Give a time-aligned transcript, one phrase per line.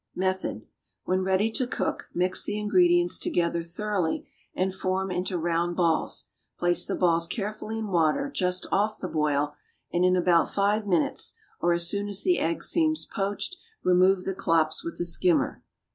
[0.15, 0.65] Method.
[1.03, 6.25] When ready to cook, mix the ingredients together thoroughly and form into round balls.
[6.57, 9.53] Place the balls carefully in water just off the boil,
[9.93, 14.33] and, in about five minutes, or as soon as the egg seems poached, remove the
[14.33, 15.61] klopps with a skimmer.